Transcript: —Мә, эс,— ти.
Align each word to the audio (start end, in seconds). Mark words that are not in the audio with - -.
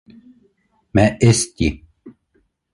—Мә, 0.99 1.05
эс,— 1.29 1.45
ти. 1.61 1.71